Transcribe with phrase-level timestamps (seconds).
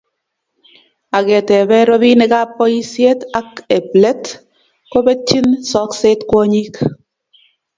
[1.17, 1.57] Ak keete
[1.89, 4.23] robinikap boisiet ak ebb let
[4.91, 6.75] kobetyin sokset kwonyik